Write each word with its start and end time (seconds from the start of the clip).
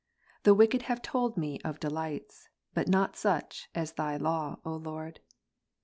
The 0.41 0.55
wicked 0.55 0.81
have 0.89 1.03
told 1.03 1.37
me 1.37 1.59
of 1.63 1.75
B. 1.75 1.77
Xj^ 1.77 1.79
delights, 1.81 2.49
but 2.73 2.87
not 2.87 3.15
such 3.15 3.69
as 3.75 3.93
Thy 3.93 4.17
law, 4.17 4.57
Lord. 4.65 5.19